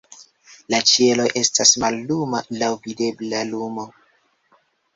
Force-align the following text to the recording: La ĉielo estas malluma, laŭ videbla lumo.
La 0.73 0.77
ĉielo 0.91 1.27
estas 1.41 1.73
malluma, 1.85 2.41
laŭ 2.63 2.73
videbla 2.89 3.45
lumo. 3.53 3.89